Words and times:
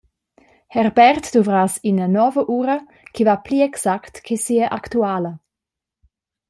Herbert 0.75 1.27
duvrass 1.35 1.75
ina 1.89 2.07
nova 2.17 2.41
ura 2.59 2.77
che 3.13 3.23
va 3.27 3.35
pli 3.45 3.57
exact 3.69 4.13
che 4.25 4.35
sia 4.45 4.67
actuala. 4.79 5.31